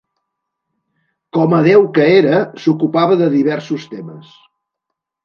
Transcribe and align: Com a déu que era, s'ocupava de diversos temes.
Com 1.37 1.53
a 1.57 1.59
déu 1.67 1.85
que 1.97 2.05
era, 2.13 2.39
s'ocupava 2.63 3.19
de 3.21 3.29
diversos 3.35 3.87
temes. 3.93 4.33